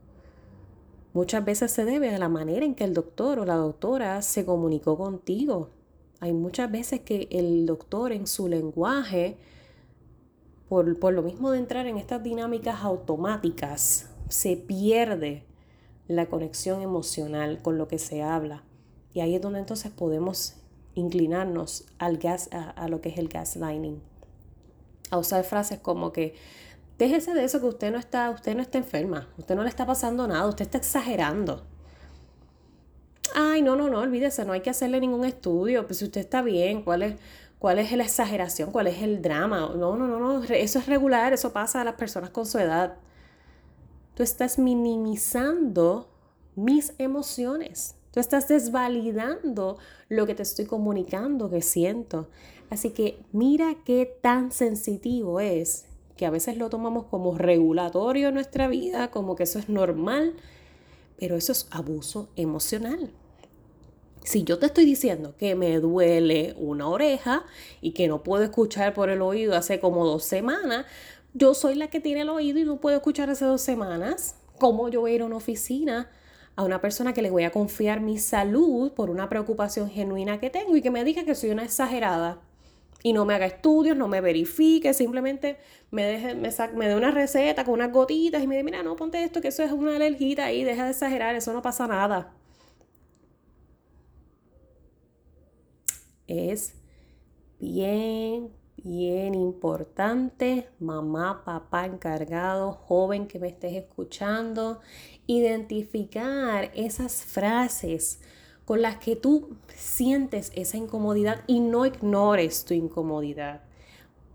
Muchas 1.17 1.43
veces 1.43 1.71
se 1.71 1.83
debe 1.83 2.13
a 2.13 2.19
la 2.19 2.29
manera 2.29 2.63
en 2.63 2.75
que 2.75 2.83
el 2.83 2.93
doctor 2.93 3.39
o 3.39 3.45
la 3.45 3.55
doctora 3.55 4.21
se 4.21 4.45
comunicó 4.45 4.99
contigo. 4.99 5.71
Hay 6.19 6.31
muchas 6.31 6.71
veces 6.71 6.99
que 6.99 7.27
el 7.31 7.65
doctor 7.65 8.11
en 8.11 8.27
su 8.27 8.47
lenguaje, 8.47 9.35
por, 10.69 10.99
por 10.99 11.15
lo 11.15 11.23
mismo 11.23 11.49
de 11.49 11.57
entrar 11.57 11.87
en 11.87 11.97
estas 11.97 12.21
dinámicas 12.21 12.83
automáticas, 12.83 14.11
se 14.29 14.57
pierde 14.57 15.43
la 16.07 16.27
conexión 16.27 16.83
emocional 16.83 17.63
con 17.63 17.79
lo 17.79 17.87
que 17.87 17.97
se 17.97 18.21
habla. 18.21 18.63
Y 19.11 19.21
ahí 19.21 19.33
es 19.33 19.41
donde 19.41 19.57
entonces 19.57 19.91
podemos 19.91 20.57
inclinarnos 20.93 21.87
al 21.97 22.19
gas, 22.19 22.47
a, 22.51 22.87
lo 22.89 23.01
que 23.01 23.09
es 23.09 23.17
el 23.17 23.27
gaslighting. 23.27 24.03
A 25.09 25.17
usar 25.17 25.43
frases 25.45 25.79
como 25.79 26.13
que 26.13 26.35
déjese 26.97 27.33
de 27.33 27.43
eso 27.43 27.59
que 27.59 27.67
usted 27.67 27.91
no 27.91 27.99
está, 27.99 28.29
usted 28.29 28.55
no 28.55 28.61
está 28.61 28.77
enferma, 28.77 29.27
usted 29.37 29.55
no 29.55 29.63
le 29.63 29.69
está 29.69 29.85
pasando 29.85 30.27
nada, 30.27 30.47
usted 30.47 30.65
está 30.65 30.77
exagerando. 30.77 31.65
Ay, 33.35 33.61
no, 33.61 33.75
no, 33.75 33.89
no, 33.89 33.99
olvídese, 33.99 34.45
no 34.45 34.53
hay 34.53 34.61
que 34.61 34.69
hacerle 34.69 34.99
ningún 34.99 35.25
estudio, 35.25 35.85
pues 35.85 35.99
si 35.99 36.05
usted 36.05 36.21
está 36.21 36.41
bien, 36.41 36.81
¿cuál 36.81 37.03
es, 37.03 37.15
cuál 37.59 37.79
es 37.79 37.91
la 37.91 38.03
exageración? 38.03 38.71
¿Cuál 38.71 38.87
es 38.87 39.01
el 39.01 39.21
drama? 39.21 39.71
No, 39.75 39.95
no, 39.95 40.07
no, 40.07 40.19
no, 40.19 40.43
eso 40.43 40.79
es 40.79 40.87
regular, 40.87 41.33
eso 41.33 41.53
pasa 41.53 41.81
a 41.81 41.83
las 41.83 41.95
personas 41.95 42.29
con 42.31 42.45
su 42.45 42.57
edad. 42.57 42.95
Tú 44.15 44.23
estás 44.23 44.57
minimizando 44.57 46.09
mis 46.55 46.93
emociones. 46.97 47.95
Tú 48.11 48.19
estás 48.19 48.47
desvalidando 48.47 49.77
lo 50.09 50.25
que 50.25 50.33
te 50.33 50.41
estoy 50.41 50.65
comunicando 50.65 51.51
que 51.51 51.61
siento. 51.61 52.27
Así 52.71 52.89
que 52.89 53.19
mira 53.31 53.75
qué 53.85 54.17
tan 54.21 54.51
sensitivo 54.51 55.39
es 55.39 55.85
que 56.17 56.25
a 56.25 56.29
veces 56.29 56.57
lo 56.57 56.69
tomamos 56.69 57.05
como 57.05 57.37
regulatorio 57.37 58.29
en 58.29 58.33
nuestra 58.33 58.67
vida, 58.67 59.11
como 59.11 59.35
que 59.35 59.43
eso 59.43 59.59
es 59.59 59.69
normal, 59.69 60.33
pero 61.17 61.35
eso 61.35 61.51
es 61.51 61.67
abuso 61.71 62.29
emocional. 62.35 63.11
Si 64.23 64.43
yo 64.43 64.59
te 64.59 64.65
estoy 64.65 64.83
diciendo 64.83 65.35
que 65.37 65.55
me 65.55 65.79
duele 65.79 66.53
una 66.57 66.89
oreja 66.89 67.45
y 67.79 67.91
que 67.91 68.09
no 68.09 68.23
puedo 68.23 68.43
escuchar 68.43 68.93
por 68.93 69.09
el 69.09 69.21
oído 69.21 69.55
hace 69.55 69.79
como 69.79 70.05
dos 70.05 70.23
semanas, 70.25 70.85
yo 71.33 71.53
soy 71.53 71.75
la 71.75 71.89
que 71.89 72.01
tiene 72.01 72.21
el 72.21 72.29
oído 72.29 72.59
y 72.59 72.65
no 72.65 72.81
puedo 72.81 72.97
escuchar 72.97 73.29
hace 73.29 73.45
dos 73.45 73.61
semanas. 73.61 74.35
¿Cómo 74.59 74.89
yo 74.89 75.01
voy 75.01 75.11
a 75.11 75.15
ir 75.15 75.21
a 75.21 75.25
una 75.25 75.37
oficina 75.37 76.09
a 76.57 76.63
una 76.63 76.81
persona 76.81 77.13
que 77.13 77.21
le 77.21 77.29
voy 77.29 77.43
a 77.43 77.51
confiar 77.51 78.01
mi 78.01 78.17
salud 78.17 78.91
por 78.91 79.11
una 79.11 79.29
preocupación 79.29 79.89
genuina 79.91 80.39
que 80.39 80.49
tengo 80.49 80.75
y 80.75 80.81
que 80.81 80.89
me 80.89 81.03
diga 81.03 81.23
que 81.23 81.35
soy 81.35 81.51
una 81.51 81.63
exagerada? 81.63 82.41
Y 83.03 83.13
no 83.13 83.25
me 83.25 83.35
haga 83.35 83.45
estudios, 83.45 83.95
no 83.95 84.07
me 84.07 84.21
verifique, 84.21 84.93
simplemente 84.93 85.57
me, 85.91 86.03
deje, 86.03 86.35
me, 86.35 86.49
me 86.75 86.87
dé 86.89 86.95
una 86.95 87.11
receta 87.11 87.63
con 87.63 87.75
unas 87.75 87.91
gotitas 87.91 88.43
y 88.43 88.47
me 88.47 88.55
diga, 88.55 88.65
mira, 88.65 88.83
no, 88.83 88.95
ponte 88.95 89.23
esto, 89.23 89.41
que 89.41 89.49
eso 89.49 89.63
es 89.63 89.71
una 89.71 89.95
alergita 89.95 90.45
ahí, 90.45 90.63
deja 90.63 90.85
de 90.85 90.91
exagerar, 90.91 91.35
eso 91.35 91.53
no 91.53 91.61
pasa 91.61 91.87
nada. 91.87 92.33
Es 96.27 96.73
bien 97.59 98.51
bien 98.83 99.35
importante, 99.35 100.69
mamá, 100.79 101.43
papá 101.43 101.85
encargado, 101.85 102.71
joven 102.71 103.27
que 103.27 103.39
me 103.39 103.49
estés 103.49 103.73
escuchando, 103.73 104.79
identificar 105.25 106.71
esas 106.73 107.23
frases 107.23 108.21
con 108.67 108.81
las 108.81 108.97
que 108.97 109.15
tú 109.15 109.55
sientes 109.73 110.51
esa 110.53 110.75
incomodidad 110.75 111.39
y 111.47 111.61
no 111.61 111.85
ignores 111.85 112.65
tu 112.65 112.73
incomodidad. 112.73 113.61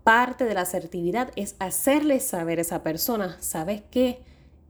Parte 0.03 0.45
de 0.45 0.55
la 0.55 0.61
asertividad 0.61 1.29
es 1.35 1.55
hacerle 1.59 2.19
saber 2.19 2.57
a 2.57 2.63
esa 2.63 2.81
persona, 2.81 3.37
¿sabes 3.41 3.83
qué? 3.91 4.23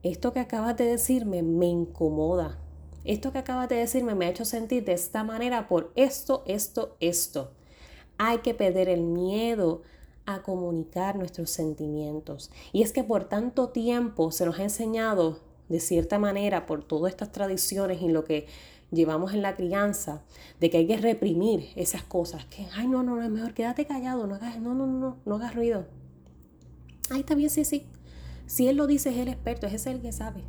Esto 0.04 0.34
que 0.34 0.42
acabas 0.42 0.76
de 0.76 0.84
decirme 0.84 1.44
me 1.44 1.68
incomoda. 1.68 2.60
esto 3.06 3.32
que 3.32 3.38
acabas 3.38 3.70
de 3.70 3.78
decirme 3.78 4.16
me 4.16 4.26
ha 4.26 4.32
hecho 4.32 4.44
sentir 4.44 4.84
de 4.84 4.92
esta 4.92 5.24
manera 5.24 5.70
por 5.70 5.94
esto, 5.96 6.44
esto, 6.46 6.98
esto. 7.00 7.54
Hay 8.18 8.40
que 8.40 8.54
perder 8.54 8.90
el 8.90 9.04
miedo 9.04 9.82
a 10.26 10.42
comunicar 10.42 11.16
nuestros 11.16 11.52
sentimientos. 11.52 12.52
Y 12.74 12.82
es 12.82 12.92
que 12.92 13.06
por 13.06 13.24
tanto 13.30 13.70
tiempo 13.70 14.32
se 14.32 14.46
nos 14.46 14.60
ha 14.60 14.64
enseñado, 14.64 15.40
de 15.70 15.80
cierta 15.80 16.20
manera, 16.20 16.66
por 16.66 16.84
todas 16.84 17.14
estas 17.14 17.32
tradiciones 17.32 18.02
y 18.02 18.10
lo 18.10 18.26
que 18.26 18.48
llevamos 18.94 19.34
en 19.34 19.42
la 19.42 19.56
crianza, 19.56 20.24
de 20.60 20.70
que 20.70 20.78
hay 20.78 20.88
que 20.88 20.98
reprimir 20.98 21.70
esas 21.76 22.04
cosas, 22.04 22.46
que, 22.46 22.68
ay, 22.74 22.88
no, 22.88 23.04
no, 23.04 23.16
no, 23.16 23.24
es 23.24 23.30
mejor 23.30 23.54
quédate 23.54 23.86
callado, 23.86 24.28
no 24.28 24.36
hagas, 24.36 24.60
no, 24.60 24.74
no, 24.74 24.88
no, 24.88 25.18
no 25.26 25.36
hagas 25.36 25.56
ruido. 25.56 25.88
Ay, 27.10 27.22
está 27.22 27.36
bien, 27.36 27.50
sí, 27.50 27.66
sí. 27.66 27.86
Si 28.46 28.68
él 28.68 28.78
lo 28.78 28.88
dice, 28.88 29.10
es 29.10 29.18
el 29.18 29.28
experto, 29.28 29.68
es 29.68 29.86
el 29.88 30.02
que 30.02 30.12
sabe 30.12 30.44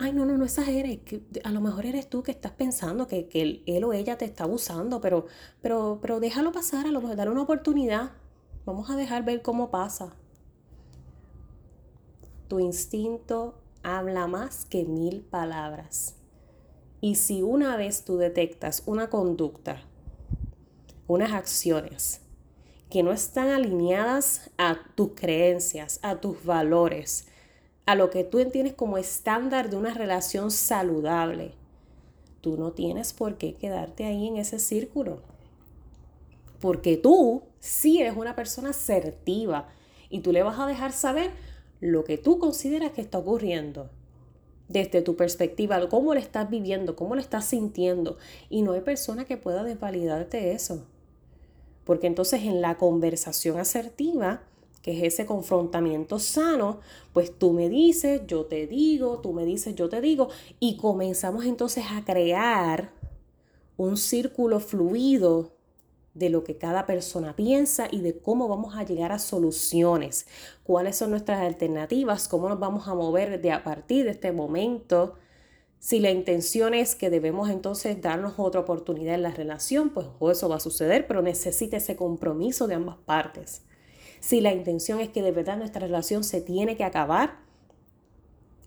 ay, 0.00 0.14
no, 0.14 0.24
no, 0.24 0.36
no 0.38 0.44
exageres, 0.46 1.00
que 1.04 1.22
a 1.44 1.50
lo 1.52 1.60
mejor 1.60 1.84
eres 1.84 2.08
tú 2.08 2.22
que 2.22 2.30
estás 2.30 2.52
pensando 2.52 3.06
que, 3.06 3.28
él, 3.34 3.84
o 3.84 3.92
ella 3.92 4.16
te 4.16 4.24
está 4.24 4.44
abusando, 4.44 5.00
pero, 5.00 5.26
pero, 5.60 5.98
pero 6.00 6.20
déjalo 6.20 6.52
pasar, 6.52 6.86
a 6.86 6.90
lo 6.90 7.02
mejor 7.02 7.16
dale 7.16 7.30
una 7.30 7.42
oportunidad. 7.42 8.12
Vamos 8.64 8.88
a 8.88 8.96
dejar 8.96 9.24
ver 9.24 9.42
cómo 9.42 9.70
pasa. 9.70 10.16
Tu 12.48 12.60
instinto 12.60 13.60
habla 13.82 14.26
más 14.26 14.64
que 14.64 14.84
mil 14.84 15.20
palabras. 15.20 16.16
Y 17.00 17.14
si 17.14 17.42
una 17.42 17.76
vez 17.76 18.04
tú 18.04 18.18
detectas 18.18 18.82
una 18.86 19.08
conducta, 19.08 19.82
unas 21.06 21.32
acciones 21.32 22.20
que 22.90 23.02
no 23.02 23.12
están 23.12 23.48
alineadas 23.48 24.50
a 24.58 24.78
tus 24.96 25.12
creencias, 25.14 25.98
a 26.02 26.20
tus 26.20 26.44
valores, 26.44 27.26
a 27.86 27.94
lo 27.94 28.10
que 28.10 28.24
tú 28.24 28.38
entiendes 28.38 28.74
como 28.74 28.98
estándar 28.98 29.70
de 29.70 29.76
una 29.76 29.94
relación 29.94 30.50
saludable. 30.50 31.54
Tú 32.40 32.56
no 32.56 32.72
tienes 32.72 33.12
por 33.12 33.38
qué 33.38 33.54
quedarte 33.54 34.04
ahí 34.04 34.26
en 34.26 34.36
ese 34.36 34.58
círculo. 34.58 35.22
Porque 36.60 36.96
tú 36.96 37.42
sí 37.60 38.00
eres 38.00 38.16
una 38.16 38.36
persona 38.36 38.70
asertiva 38.70 39.68
y 40.10 40.20
tú 40.20 40.32
le 40.32 40.42
vas 40.42 40.58
a 40.58 40.66
dejar 40.66 40.92
saber 40.92 41.30
lo 41.80 42.04
que 42.04 42.18
tú 42.18 42.38
consideras 42.38 42.92
que 42.92 43.00
está 43.00 43.18
ocurriendo. 43.18 43.88
Desde 44.70 45.02
tu 45.02 45.16
perspectiva, 45.16 45.86
cómo 45.88 46.14
lo 46.14 46.20
estás 46.20 46.48
viviendo, 46.48 46.96
cómo 46.96 47.16
lo 47.16 47.20
estás 47.20 47.44
sintiendo. 47.44 48.16
Y 48.48 48.62
no 48.62 48.72
hay 48.72 48.80
persona 48.80 49.24
que 49.24 49.36
pueda 49.36 49.64
desvalidarte 49.64 50.52
eso. 50.52 50.86
Porque 51.84 52.06
entonces 52.06 52.44
en 52.44 52.62
la 52.62 52.78
conversación 52.78 53.58
asertiva, 53.58 54.44
que 54.80 54.92
es 54.96 55.14
ese 55.14 55.26
confrontamiento 55.26 56.18
sano, 56.20 56.80
pues 57.12 57.36
tú 57.36 57.52
me 57.52 57.68
dices, 57.68 58.22
yo 58.26 58.46
te 58.46 58.66
digo, 58.66 59.18
tú 59.18 59.32
me 59.32 59.44
dices, 59.44 59.74
yo 59.74 59.88
te 59.88 60.00
digo, 60.00 60.28
y 60.58 60.76
comenzamos 60.76 61.44
entonces 61.44 61.84
a 61.90 62.04
crear 62.04 62.92
un 63.76 63.96
círculo 63.96 64.60
fluido 64.60 65.52
de 66.20 66.30
lo 66.30 66.44
que 66.44 66.56
cada 66.56 66.86
persona 66.86 67.34
piensa 67.34 67.88
y 67.90 68.00
de 68.00 68.16
cómo 68.20 68.46
vamos 68.46 68.76
a 68.76 68.84
llegar 68.84 69.10
a 69.10 69.18
soluciones, 69.18 70.28
cuáles 70.62 70.96
son 70.96 71.10
nuestras 71.10 71.40
alternativas, 71.40 72.28
cómo 72.28 72.48
nos 72.48 72.60
vamos 72.60 72.86
a 72.86 72.94
mover 72.94 73.40
de 73.40 73.50
a 73.50 73.64
partir 73.64 74.04
de 74.04 74.12
este 74.12 74.30
momento. 74.30 75.16
Si 75.80 75.98
la 75.98 76.12
intención 76.12 76.74
es 76.74 76.94
que 76.94 77.10
debemos 77.10 77.50
entonces 77.50 78.00
darnos 78.00 78.34
otra 78.36 78.60
oportunidad 78.60 79.16
en 79.16 79.22
la 79.22 79.32
relación, 79.32 79.90
pues 79.90 80.06
eso 80.30 80.48
va 80.48 80.56
a 80.56 80.60
suceder, 80.60 81.08
pero 81.08 81.22
necesita 81.22 81.78
ese 81.78 81.96
compromiso 81.96 82.68
de 82.68 82.74
ambas 82.74 82.98
partes 82.98 83.62
si 84.20 84.42
la 84.42 84.52
intención 84.52 85.00
es 85.00 85.08
que 85.08 85.22
de 85.22 85.32
verdad 85.32 85.56
nuestra 85.56 85.80
relación 85.80 86.22
se 86.24 86.40
tiene 86.40 86.76
que 86.76 86.84
acabar 86.84 87.38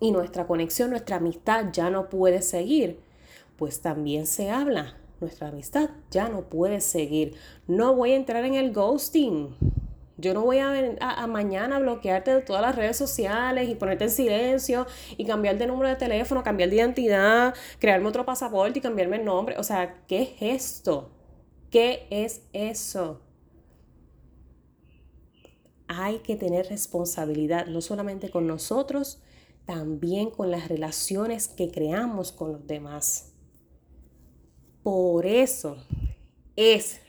y 0.00 0.10
nuestra 0.10 0.46
conexión, 0.46 0.90
nuestra 0.90 1.16
amistad 1.16 1.66
ya 1.72 1.90
no 1.90 2.10
puede 2.10 2.42
seguir, 2.42 3.00
pues 3.56 3.80
también 3.80 4.26
se 4.26 4.50
habla. 4.50 4.98
Nuestra 5.24 5.48
amistad 5.48 5.88
ya 6.10 6.28
no 6.28 6.42
puede 6.50 6.82
seguir. 6.82 7.34
No 7.66 7.94
voy 7.94 8.12
a 8.12 8.16
entrar 8.16 8.44
en 8.44 8.54
el 8.54 8.74
ghosting. 8.74 9.56
Yo 10.18 10.34
no 10.34 10.42
voy 10.42 10.58
a, 10.58 10.96
a, 11.00 11.26
mañana 11.26 11.78
bloquearte 11.78 12.34
de 12.34 12.42
todas 12.42 12.60
las 12.60 12.76
redes 12.76 12.98
sociales 12.98 13.70
y 13.70 13.74
ponerte 13.74 14.04
en 14.04 14.10
silencio 14.10 14.86
y 15.16 15.24
cambiar 15.24 15.56
de 15.56 15.66
número 15.66 15.88
de 15.88 15.96
teléfono, 15.96 16.42
cambiar 16.42 16.68
de 16.68 16.76
identidad, 16.76 17.54
crearme 17.78 18.06
otro 18.06 18.26
pasaporte 18.26 18.80
y 18.80 18.82
cambiarme 18.82 19.16
el 19.16 19.24
nombre. 19.24 19.56
O 19.58 19.62
sea, 19.62 20.02
¿qué 20.06 20.22
es 20.22 20.62
esto? 20.62 21.10
¿Qué 21.70 22.06
es 22.10 22.42
eso? 22.52 23.22
hay 25.86 26.18
que 26.18 26.36
tener 26.36 26.66
responsabilidad, 26.68 27.66
no 27.66 27.80
solamente 27.80 28.30
con 28.30 28.46
nosotros, 28.46 29.20
también 29.66 30.30
con 30.30 30.50
las 30.50 30.68
relaciones 30.68 31.48
que 31.48 31.70
creamos 31.70 32.32
con 32.32 32.52
los 32.52 32.66
demás. 32.66 33.33
Por 34.84 35.26
eso 35.26 35.78
es 36.54 37.00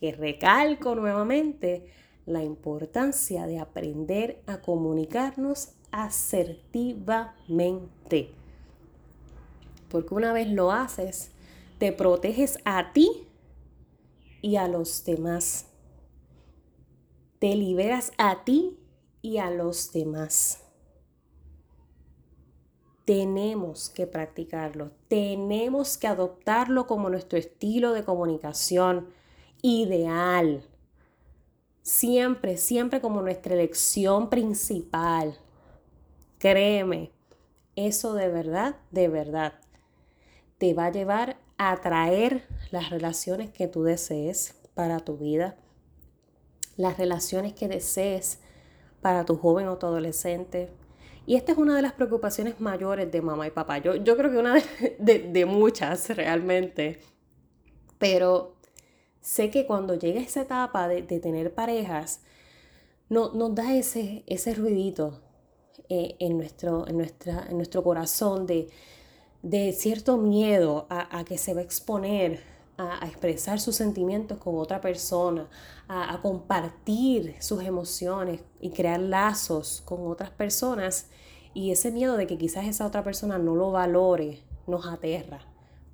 que 0.00 0.10
recalco 0.10 0.96
nuevamente 0.96 1.86
la 2.26 2.42
importancia 2.42 3.46
de 3.46 3.60
aprender 3.60 4.42
a 4.46 4.60
comunicarnos 4.60 5.74
asertivamente. 5.92 8.32
Porque 9.88 10.14
una 10.14 10.32
vez 10.32 10.48
lo 10.48 10.72
haces, 10.72 11.30
te 11.78 11.92
proteges 11.92 12.58
a 12.64 12.92
ti 12.92 13.28
y 14.42 14.56
a 14.56 14.66
los 14.66 15.04
demás 15.04 15.68
te 17.38 17.54
liberas 17.54 18.12
a 18.18 18.44
ti 18.44 18.78
y 19.22 19.38
a 19.38 19.50
los 19.50 19.92
demás. 19.92 20.67
Tenemos 23.08 23.88
que 23.88 24.06
practicarlo, 24.06 24.90
tenemos 25.08 25.96
que 25.96 26.06
adoptarlo 26.06 26.86
como 26.86 27.08
nuestro 27.08 27.38
estilo 27.38 27.94
de 27.94 28.04
comunicación 28.04 29.08
ideal. 29.62 30.62
Siempre, 31.80 32.58
siempre 32.58 33.00
como 33.00 33.22
nuestra 33.22 33.54
elección 33.54 34.28
principal. 34.28 35.38
Créeme, 36.36 37.10
eso 37.76 38.12
de 38.12 38.28
verdad, 38.28 38.76
de 38.90 39.08
verdad, 39.08 39.54
te 40.58 40.74
va 40.74 40.86
a 40.86 40.92
llevar 40.92 41.38
a 41.56 41.72
atraer 41.72 42.46
las 42.70 42.90
relaciones 42.90 43.50
que 43.50 43.68
tú 43.68 43.84
desees 43.84 44.54
para 44.74 45.00
tu 45.00 45.16
vida 45.16 45.56
las 46.76 46.96
relaciones 46.96 47.52
que 47.52 47.68
desees 47.68 48.38
para 49.02 49.24
tu 49.24 49.36
joven 49.36 49.68
o 49.68 49.76
tu 49.76 49.86
adolescente. 49.86 50.70
Y 51.28 51.36
esta 51.36 51.52
es 51.52 51.58
una 51.58 51.76
de 51.76 51.82
las 51.82 51.92
preocupaciones 51.92 52.58
mayores 52.58 53.12
de 53.12 53.20
mamá 53.20 53.46
y 53.46 53.50
papá. 53.50 53.76
Yo, 53.76 53.96
yo 53.96 54.16
creo 54.16 54.30
que 54.30 54.38
una 54.38 54.54
de, 54.98 55.44
muchas 55.44 56.08
realmente. 56.08 57.00
Pero 57.98 58.56
sé 59.20 59.50
que 59.50 59.66
cuando 59.66 59.94
llega 59.94 60.22
esa 60.22 60.40
etapa 60.40 60.88
de, 60.88 61.02
tener 61.02 61.52
parejas, 61.52 62.22
no, 63.10 63.30
nos 63.34 63.54
da 63.54 63.76
ese, 63.76 64.24
ese 64.26 64.54
ruidito 64.54 65.20
eh, 65.90 66.16
en, 66.18 66.38
nuestro, 66.38 66.88
en, 66.88 66.96
nuestra, 66.96 67.46
en 67.50 67.58
nuestro 67.58 67.84
corazón 67.84 68.46
de, 68.46 68.70
de 69.42 69.74
cierto 69.74 70.16
miedo 70.16 70.86
a, 70.88 71.18
a 71.18 71.26
que 71.26 71.36
se 71.36 71.52
va 71.52 71.60
a 71.60 71.64
exponer 71.64 72.40
a, 72.78 73.04
expresar 73.06 73.60
sus 73.60 73.76
sentimientos 73.76 74.38
con 74.38 74.56
otra 74.56 74.80
persona, 74.80 75.48
a, 75.88 76.18
compartir 76.22 77.34
sus 77.40 77.62
emociones 77.62 78.40
y 78.60 78.70
crear 78.70 79.00
lazos 79.00 79.82
con 79.84 80.06
otras 80.06 80.30
personas. 80.30 81.08
Y 81.52 81.72
ese 81.72 81.90
miedo 81.90 82.16
de 82.16 82.26
que 82.26 82.38
quizás 82.38 82.66
esa 82.66 82.86
otra 82.86 83.02
persona 83.02 83.36
no 83.38 83.56
lo 83.56 83.72
valore 83.72 84.42
nos 84.66 84.86
aterra. 84.86 85.40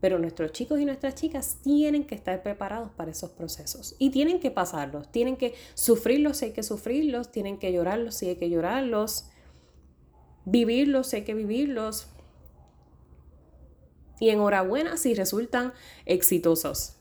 Pero 0.00 0.18
nuestros 0.18 0.52
chicos 0.52 0.78
y 0.80 0.84
nuestras 0.84 1.14
chicas 1.14 1.58
tienen 1.62 2.04
que 2.04 2.14
estar 2.14 2.42
preparados 2.42 2.90
para 2.90 3.10
esos 3.10 3.30
procesos 3.30 3.96
y 3.98 4.10
tienen 4.10 4.38
que 4.38 4.50
pasarlos, 4.50 5.10
tienen 5.10 5.36
que 5.38 5.54
sufrirlos 5.72 6.36
si 6.36 6.46
hay 6.46 6.52
que 6.52 6.62
sufrirlos, 6.62 7.32
tienen 7.32 7.58
que 7.58 7.72
llorarlos 7.72 8.14
si 8.16 8.28
hay 8.28 8.36
que 8.36 8.50
llorarlos, 8.50 9.30
vivirlos 10.44 11.06
si 11.06 11.16
hay 11.16 11.22
que 11.24 11.32
vivirlos, 11.32 12.08
y 14.20 14.30
enhorabuena 14.30 14.96
si 14.96 15.14
resultan 15.14 15.72
exitosos. 16.06 16.96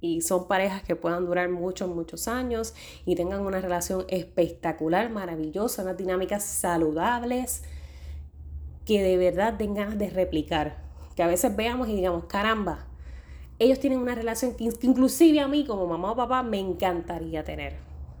Y 0.00 0.22
son 0.22 0.48
parejas 0.48 0.82
que 0.82 0.96
puedan 0.96 1.26
durar 1.26 1.48
muchos, 1.48 1.88
muchos 1.88 2.26
años 2.26 2.74
y 3.06 3.14
tengan 3.14 3.40
una 3.42 3.60
relación 3.60 4.04
espectacular, 4.08 5.10
maravillosa, 5.10 5.82
unas 5.82 5.96
dinámicas 5.96 6.42
saludables 6.44 7.62
que 8.84 9.02
de 9.02 9.16
verdad 9.16 9.52
den 9.52 9.74
ganas 9.74 9.98
de 9.98 10.10
replicar. 10.10 10.82
Que 11.14 11.22
a 11.22 11.28
veces 11.28 11.54
veamos 11.54 11.88
y 11.88 11.94
digamos, 11.94 12.24
caramba, 12.24 12.86
ellos 13.58 13.78
tienen 13.78 14.00
una 14.00 14.14
relación 14.14 14.54
que 14.54 14.64
inclusive 14.82 15.38
a 15.38 15.46
mí 15.46 15.64
como 15.64 15.86
mamá 15.86 16.12
o 16.12 16.16
papá 16.16 16.42
me 16.42 16.58
encantaría 16.58 17.44
tener. 17.44 17.76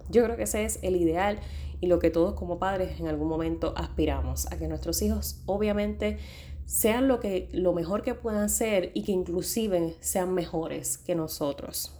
Yo 0.08 0.22
creo 0.22 0.36
que 0.36 0.44
ese 0.44 0.64
es 0.64 0.78
el 0.82 0.94
ideal 0.94 1.40
y 1.80 1.88
lo 1.88 1.98
que 1.98 2.10
todos 2.10 2.34
como 2.34 2.60
padres 2.60 3.00
en 3.00 3.08
algún 3.08 3.28
momento 3.28 3.74
aspiramos, 3.76 4.46
a 4.52 4.56
que 4.56 4.68
nuestros 4.68 5.02
hijos 5.02 5.42
obviamente 5.46 6.18
sean 6.66 7.08
lo, 7.08 7.20
que, 7.20 7.48
lo 7.52 7.72
mejor 7.72 8.02
que 8.02 8.14
puedan 8.14 8.48
ser 8.48 8.90
y 8.94 9.02
que 9.02 9.12
inclusive 9.12 9.96
sean 10.00 10.34
mejores 10.34 10.98
que 10.98 11.14
nosotros. 11.14 11.92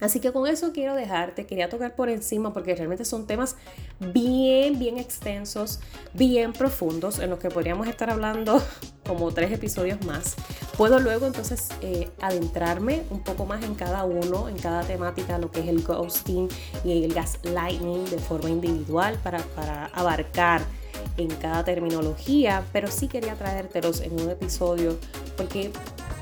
Así 0.00 0.20
que 0.20 0.30
con 0.30 0.46
eso 0.46 0.72
quiero 0.72 0.94
dejarte, 0.94 1.44
quería 1.44 1.68
tocar 1.68 1.96
por 1.96 2.08
encima 2.08 2.52
porque 2.52 2.74
realmente 2.76 3.04
son 3.04 3.26
temas 3.26 3.56
bien, 3.98 4.78
bien 4.78 4.96
extensos, 4.96 5.80
bien 6.14 6.52
profundos, 6.52 7.18
en 7.18 7.30
los 7.30 7.40
que 7.40 7.48
podríamos 7.50 7.88
estar 7.88 8.08
hablando 8.08 8.62
como 9.06 9.32
tres 9.32 9.50
episodios 9.50 10.04
más. 10.04 10.36
Puedo 10.76 11.00
luego 11.00 11.26
entonces 11.26 11.70
eh, 11.82 12.08
adentrarme 12.20 13.02
un 13.10 13.24
poco 13.24 13.44
más 13.44 13.64
en 13.64 13.74
cada 13.74 14.04
uno, 14.04 14.48
en 14.48 14.56
cada 14.56 14.82
temática, 14.82 15.36
lo 15.38 15.50
que 15.50 15.60
es 15.60 15.66
el 15.66 15.82
ghosting 15.82 16.48
y 16.84 17.04
el 17.04 17.12
gaslighting 17.12 18.04
de 18.04 18.18
forma 18.18 18.50
individual 18.50 19.18
para, 19.24 19.38
para 19.56 19.86
abarcar 19.86 20.62
en 21.18 21.28
cada 21.28 21.64
terminología, 21.64 22.64
pero 22.72 22.88
sí 22.88 23.08
quería 23.08 23.34
traértelos 23.34 24.00
en 24.00 24.18
un 24.20 24.30
episodio 24.30 24.98
porque 25.36 25.70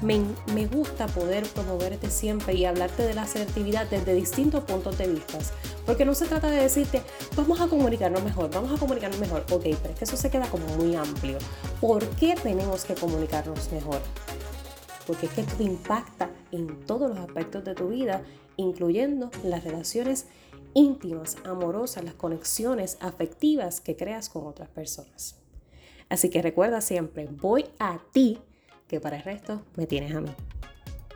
me, 0.02 0.66
gusta 0.66 1.06
poder 1.06 1.44
promoverte 1.44 2.11
siempre 2.11 2.54
y 2.54 2.64
hablarte 2.64 3.02
de 3.02 3.14
la 3.14 3.22
asertividad 3.22 3.87
desde 3.88 4.14
distintos 4.14 4.64
puntos 4.64 4.98
de 4.98 5.09
vista. 5.09 5.38
Porque 5.85 6.04
no 6.04 6.14
se 6.14 6.26
trata 6.26 6.50
de 6.50 6.62
decirte, 6.62 7.02
vamos 7.37 7.61
a 7.61 7.68
comunicarnos 7.68 8.22
mejor, 8.22 8.50
vamos 8.50 8.72
a 8.72 8.78
comunicarnos 8.78 9.18
mejor. 9.20 9.44
Ok, 9.50 9.62
pero 9.62 9.92
es 9.92 9.98
que 9.98 10.04
eso 10.04 10.16
se 10.16 10.30
queda 10.30 10.48
como 10.50 10.66
muy 10.76 10.96
amplio. 10.96 11.38
¿Por 11.80 12.04
qué 12.11 12.35
tenemos 12.42 12.85
que 12.85 12.94
comunicarnos 12.94 13.70
mejor? 13.72 14.00
Porque 15.06 15.26
es 15.26 15.32
que 15.32 15.42
esto 15.42 15.62
impacta 15.62 16.30
en 16.50 16.85
todos 16.85 17.09
los 17.09 17.18
aspectos 17.18 17.64
de 17.64 17.74
tu 17.74 17.88
vida, 17.88 18.22
incluyendo 18.56 19.30
las 19.44 19.62
relaciones 19.62 20.26
íntimas, 20.76 21.38
amorosas, 21.44 22.04
las 22.04 22.14
conexiones 22.14 22.98
afectivas 23.00 23.80
que 23.80 23.96
creas 23.96 24.28
con 24.28 24.46
otras 24.46 24.68
personas. 24.68 25.36
Así 26.10 26.28
que 26.28 26.42
recuerda 26.42 26.82
siempre, 26.82 27.26
voy 27.30 27.64
a 27.78 27.98
ti 28.12 28.38
que 28.86 29.00
para 29.00 29.16
el 29.16 29.22
resto 29.22 29.62
me 29.74 29.86
tienes 29.86 30.14
a 30.14 30.20
mí. 30.20 30.30